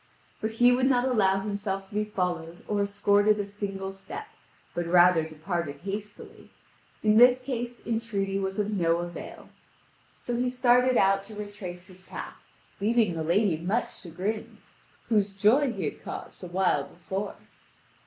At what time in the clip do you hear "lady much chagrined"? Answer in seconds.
13.21-14.63